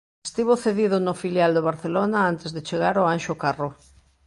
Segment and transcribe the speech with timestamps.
[0.27, 3.69] Estivo cedido no filial do Barcelona antes de chegar ao Anxo Carro.